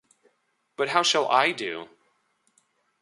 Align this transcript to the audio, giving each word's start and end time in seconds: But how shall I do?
But 0.77 0.89
how 0.89 1.03
shall 1.03 1.27
I 1.29 1.51
do? 1.51 1.87